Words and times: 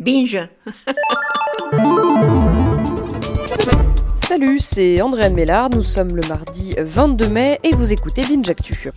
Binge. 0.00 0.48
Salut, 4.14 4.58
c'est 4.58 5.02
Andréane 5.02 5.34
Mélard, 5.34 5.68
nous 5.70 5.82
sommes 5.82 6.16
le 6.16 6.26
mardi 6.26 6.74
22 6.78 7.28
mai 7.28 7.58
et 7.64 7.72
vous 7.72 7.92
écoutez 7.92 8.22
Binge 8.22 8.48
Actu. 8.48 8.90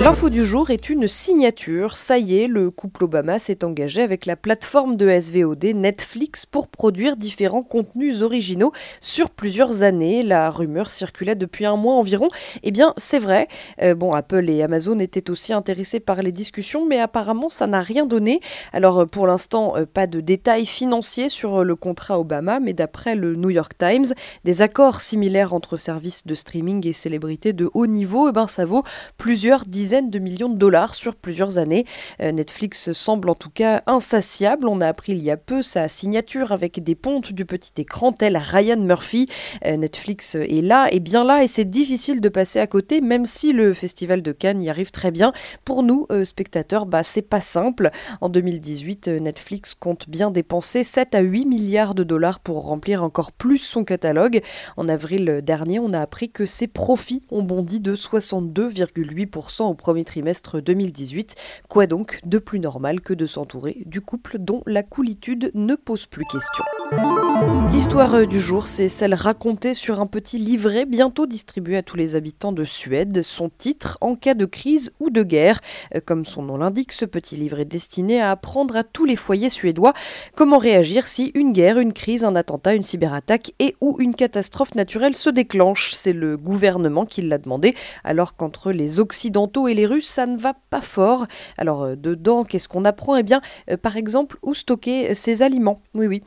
L'info 0.00 0.30
du 0.30 0.46
jour 0.46 0.70
est 0.70 0.90
une 0.90 1.08
signature. 1.08 1.96
Ça 1.96 2.18
y 2.18 2.38
est, 2.38 2.46
le 2.46 2.70
couple 2.70 3.02
Obama 3.02 3.40
s'est 3.40 3.64
engagé 3.64 4.00
avec 4.00 4.26
la 4.26 4.36
plateforme 4.36 4.96
de 4.96 5.10
SVOD 5.10 5.64
Netflix 5.74 6.46
pour 6.46 6.68
produire 6.68 7.16
différents 7.16 7.64
contenus 7.64 8.22
originaux 8.22 8.70
sur 9.00 9.28
plusieurs 9.28 9.82
années. 9.82 10.22
La 10.22 10.50
rumeur 10.50 10.92
circulait 10.92 11.34
depuis 11.34 11.66
un 11.66 11.74
mois 11.74 11.94
environ. 11.94 12.28
Eh 12.62 12.70
bien, 12.70 12.94
c'est 12.96 13.18
vrai. 13.18 13.48
Euh, 13.82 13.96
bon, 13.96 14.12
Apple 14.12 14.48
et 14.48 14.62
Amazon 14.62 15.00
étaient 15.00 15.30
aussi 15.30 15.52
intéressés 15.52 15.98
par 15.98 16.22
les 16.22 16.30
discussions, 16.30 16.86
mais 16.86 17.00
apparemment, 17.00 17.48
ça 17.48 17.66
n'a 17.66 17.82
rien 17.82 18.06
donné. 18.06 18.38
Alors, 18.72 19.04
pour 19.04 19.26
l'instant, 19.26 19.76
euh, 19.76 19.84
pas 19.84 20.06
de 20.06 20.20
détails 20.20 20.66
financiers 20.66 21.28
sur 21.28 21.64
le 21.64 21.74
contrat 21.74 22.20
Obama, 22.20 22.60
mais 22.60 22.72
d'après 22.72 23.16
le 23.16 23.34
New 23.34 23.50
York 23.50 23.72
Times, 23.76 24.14
des 24.44 24.62
accords 24.62 25.00
similaires 25.00 25.54
entre 25.54 25.76
services 25.76 26.24
de 26.24 26.36
streaming 26.36 26.86
et 26.86 26.92
célébrités 26.92 27.52
de 27.52 27.68
haut 27.74 27.88
niveau, 27.88 28.28
eh 28.28 28.32
ben, 28.32 28.46
ça 28.46 28.64
vaut 28.64 28.84
plusieurs 29.16 29.64
dizaines 29.66 29.87
de 29.88 30.18
millions 30.18 30.50
de 30.50 30.58
dollars 30.58 30.94
sur 30.94 31.16
plusieurs 31.16 31.56
années. 31.56 31.86
Euh, 32.20 32.30
Netflix 32.30 32.92
semble 32.92 33.30
en 33.30 33.34
tout 33.34 33.48
cas 33.48 33.82
insatiable. 33.86 34.68
On 34.68 34.82
a 34.82 34.86
appris 34.86 35.12
il 35.12 35.22
y 35.22 35.30
a 35.30 35.38
peu 35.38 35.62
sa 35.62 35.88
signature 35.88 36.52
avec 36.52 36.82
des 36.82 36.94
pontes 36.94 37.32
du 37.32 37.46
petit 37.46 37.72
écran 37.78 38.12
tel 38.12 38.36
Ryan 38.36 38.76
Murphy. 38.76 39.28
Euh, 39.64 39.78
Netflix 39.78 40.34
est 40.34 40.62
là 40.62 40.88
et 40.92 41.00
bien 41.00 41.24
là 41.24 41.42
et 41.42 41.48
c'est 41.48 41.64
difficile 41.64 42.20
de 42.20 42.28
passer 42.28 42.60
à 42.60 42.66
côté 42.66 43.00
même 43.00 43.24
si 43.24 43.54
le 43.54 43.72
festival 43.72 44.20
de 44.20 44.32
Cannes 44.32 44.62
y 44.62 44.68
arrive 44.68 44.90
très 44.90 45.10
bien. 45.10 45.32
Pour 45.64 45.82
nous, 45.82 46.06
euh, 46.12 46.26
spectateurs, 46.26 46.84
bah, 46.84 47.02
c'est 47.02 47.22
pas 47.22 47.40
simple. 47.40 47.90
En 48.20 48.28
2018, 48.28 49.08
Netflix 49.08 49.74
compte 49.74 50.10
bien 50.10 50.30
dépenser 50.30 50.84
7 50.84 51.14
à 51.14 51.20
8 51.20 51.46
milliards 51.46 51.94
de 51.94 52.04
dollars 52.04 52.40
pour 52.40 52.62
remplir 52.64 53.02
encore 53.02 53.32
plus 53.32 53.58
son 53.58 53.84
catalogue. 53.84 54.42
En 54.76 54.86
avril 54.86 55.40
dernier, 55.42 55.78
on 55.78 55.94
a 55.94 56.00
appris 56.00 56.28
que 56.30 56.44
ses 56.44 56.66
profits 56.66 57.22
ont 57.30 57.42
bondi 57.42 57.80
de 57.80 57.96
62,8% 57.96 59.62
au 59.62 59.74
premier 59.78 60.04
trimestre 60.04 60.60
2018. 60.60 61.34
Quoi 61.68 61.86
donc 61.86 62.20
de 62.26 62.38
plus 62.38 62.60
normal 62.60 63.00
que 63.00 63.14
de 63.14 63.26
s'entourer 63.26 63.78
du 63.86 64.02
couple 64.02 64.36
dont 64.38 64.62
la 64.66 64.82
coolitude 64.82 65.50
ne 65.54 65.74
pose 65.74 66.04
plus 66.04 66.26
question? 66.26 66.64
L'histoire 67.70 68.14
euh, 68.14 68.24
du 68.24 68.40
jour, 68.40 68.66
c'est 68.66 68.88
celle 68.88 69.12
racontée 69.12 69.74
sur 69.74 70.00
un 70.00 70.06
petit 70.06 70.38
livret 70.38 70.86
bientôt 70.86 71.26
distribué 71.26 71.76
à 71.76 71.82
tous 71.82 71.96
les 71.96 72.14
habitants 72.14 72.50
de 72.52 72.64
Suède. 72.64 73.22
Son 73.22 73.50
titre, 73.50 73.98
En 74.00 74.14
cas 74.14 74.34
de 74.34 74.46
crise 74.46 74.92
ou 75.00 75.10
de 75.10 75.22
guerre. 75.22 75.60
Euh, 75.94 76.00
comme 76.04 76.24
son 76.24 76.42
nom 76.42 76.56
l'indique, 76.56 76.92
ce 76.92 77.04
petit 77.04 77.36
livre 77.36 77.60
est 77.60 77.66
destiné 77.66 78.22
à 78.22 78.30
apprendre 78.30 78.74
à 78.74 78.84
tous 78.84 79.04
les 79.04 79.16
foyers 79.16 79.50
suédois 79.50 79.92
comment 80.34 80.56
réagir 80.56 81.06
si 81.06 81.30
une 81.34 81.52
guerre, 81.52 81.78
une 81.78 81.92
crise, 81.92 82.24
un 82.24 82.36
attentat, 82.36 82.74
une 82.74 82.82
cyberattaque 82.82 83.52
et 83.58 83.76
ou 83.82 83.96
une 84.00 84.14
catastrophe 84.14 84.74
naturelle 84.74 85.14
se 85.14 85.28
déclenche. 85.28 85.92
C'est 85.92 86.14
le 86.14 86.38
gouvernement 86.38 87.04
qui 87.04 87.20
l'a 87.20 87.38
demandé, 87.38 87.74
alors 88.02 88.34
qu'entre 88.34 88.72
les 88.72 88.98
Occidentaux 88.98 89.68
et 89.68 89.74
les 89.74 89.86
Russes, 89.86 90.08
ça 90.08 90.26
ne 90.26 90.38
va 90.38 90.54
pas 90.70 90.80
fort. 90.80 91.26
Alors 91.58 91.82
euh, 91.82 91.96
dedans, 91.96 92.44
qu'est-ce 92.44 92.68
qu'on 92.68 92.86
apprend? 92.86 93.16
Eh 93.16 93.22
bien, 93.22 93.42
par 93.82 93.98
exemple, 93.98 94.38
où 94.42 94.54
stocker 94.54 95.14
ses 95.14 95.42
aliments? 95.42 95.78
Oui, 95.94 96.06
oui. 96.06 96.22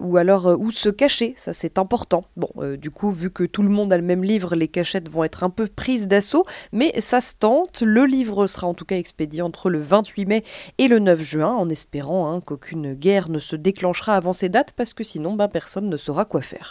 ou 0.00 0.16
alors 0.16 0.46
où 0.58 0.70
se 0.76 0.88
cacher, 0.88 1.34
ça 1.36 1.52
c'est 1.52 1.78
important. 1.78 2.24
Bon, 2.36 2.48
euh, 2.58 2.76
du 2.76 2.90
coup, 2.90 3.10
vu 3.10 3.30
que 3.30 3.44
tout 3.44 3.62
le 3.62 3.68
monde 3.68 3.92
a 3.92 3.96
le 3.96 4.02
même 4.02 4.24
livre, 4.24 4.54
les 4.54 4.68
cachettes 4.68 5.08
vont 5.08 5.24
être 5.24 5.44
un 5.44 5.50
peu 5.50 5.66
prises 5.66 6.08
d'assaut, 6.08 6.44
mais 6.72 7.00
ça 7.00 7.20
se 7.20 7.34
tente. 7.34 7.82
Le 7.82 8.04
livre 8.04 8.46
sera 8.46 8.66
en 8.66 8.74
tout 8.74 8.84
cas 8.84 8.96
expédié 8.96 9.42
entre 9.42 9.70
le 9.70 9.80
28 9.80 10.26
mai 10.26 10.44
et 10.78 10.88
le 10.88 10.98
9 10.98 11.20
juin, 11.20 11.50
en 11.50 11.68
espérant 11.68 12.32
hein, 12.32 12.40
qu'aucune 12.40 12.94
guerre 12.94 13.28
ne 13.28 13.38
se 13.38 13.56
déclenchera 13.56 14.14
avant 14.14 14.32
ces 14.32 14.48
dates, 14.48 14.72
parce 14.72 14.94
que 14.94 15.04
sinon, 15.04 15.34
ben, 15.34 15.48
personne 15.48 15.88
ne 15.88 15.96
saura 15.96 16.24
quoi 16.24 16.42
faire. 16.42 16.70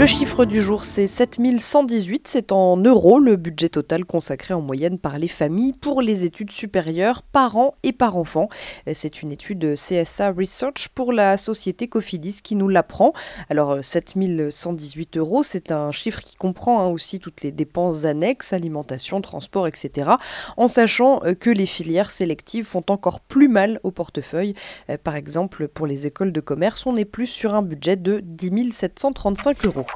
Le 0.00 0.06
chiffre 0.06 0.46
du 0.46 0.62
jour, 0.62 0.84
c'est 0.84 1.06
7118. 1.06 2.26
C'est 2.26 2.52
en 2.52 2.78
euros 2.78 3.18
le 3.18 3.36
budget 3.36 3.68
total 3.68 4.06
consacré 4.06 4.54
en 4.54 4.62
moyenne 4.62 4.98
par 4.98 5.18
les 5.18 5.28
familles 5.28 5.74
pour 5.74 6.00
les 6.00 6.24
études 6.24 6.52
supérieures 6.52 7.22
par 7.22 7.58
an 7.58 7.74
et 7.82 7.92
par 7.92 8.16
enfant. 8.16 8.48
C'est 8.94 9.20
une 9.20 9.30
étude 9.30 9.74
CSA 9.74 10.30
Research 10.32 10.88
pour 10.94 11.12
la 11.12 11.36
société 11.36 11.86
Cofidis 11.86 12.38
qui 12.42 12.56
nous 12.56 12.68
l'apprend. 12.68 13.12
Alors 13.50 13.84
7118 13.84 15.18
euros, 15.18 15.42
c'est 15.42 15.70
un 15.70 15.92
chiffre 15.92 16.20
qui 16.20 16.36
comprend 16.36 16.80
hein, 16.80 16.88
aussi 16.88 17.20
toutes 17.20 17.42
les 17.42 17.52
dépenses 17.52 18.06
annexes, 18.06 18.54
alimentation, 18.54 19.20
transport, 19.20 19.68
etc. 19.68 20.12
En 20.56 20.66
sachant 20.66 21.22
euh, 21.24 21.34
que 21.34 21.50
les 21.50 21.66
filières 21.66 22.10
sélectives 22.10 22.64
font 22.64 22.84
encore 22.88 23.20
plus 23.20 23.48
mal 23.48 23.78
au 23.82 23.90
portefeuille. 23.90 24.54
Euh, 24.88 24.96
par 24.96 25.16
exemple, 25.16 25.68
pour 25.68 25.86
les 25.86 26.06
écoles 26.06 26.32
de 26.32 26.40
commerce, 26.40 26.86
on 26.86 26.96
est 26.96 27.04
plus 27.04 27.26
sur 27.26 27.54
un 27.54 27.60
budget 27.60 27.96
de 27.96 28.20
10 28.24 28.72
735 28.72 29.66
euros. 29.66 29.89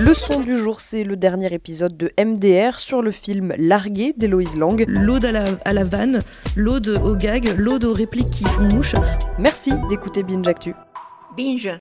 Le 0.00 0.14
son 0.14 0.40
du 0.40 0.56
jour, 0.56 0.80
c'est 0.80 1.04
le 1.04 1.14
dernier 1.14 1.52
épisode 1.52 1.94
de 1.96 2.10
MDR 2.18 2.78
sur 2.78 3.02
le 3.02 3.10
film 3.10 3.52
Largué 3.58 4.14
d'Héloïse 4.16 4.56
Lang. 4.56 4.82
L'ode 4.88 5.26
à 5.26 5.32
la, 5.32 5.44
à 5.64 5.74
la 5.74 5.84
vanne, 5.84 6.20
l'ode 6.56 7.00
au 7.04 7.14
gag, 7.16 7.52
l'ode 7.58 7.84
aux 7.84 7.92
répliques 7.92 8.30
qui 8.30 8.44
font 8.44 8.62
mouche. 8.62 8.94
Merci 9.38 9.72
d'écouter 9.90 10.22
Binge 10.22 10.48
Actu. 10.48 10.74
Binge. 11.36 11.78